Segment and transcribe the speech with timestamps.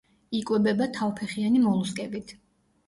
[0.39, 2.37] იკვებება თავფეხიანი მოლუსკებით.